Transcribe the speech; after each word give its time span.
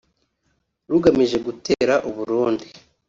rugamije 0.89 1.37
gutera 1.45 1.95
u 2.09 2.11
Burundi 2.15 2.65